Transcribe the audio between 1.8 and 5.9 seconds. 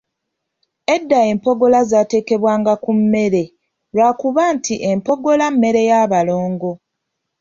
zaatekebwanga ku mmere lwa kuba nti empogola mmere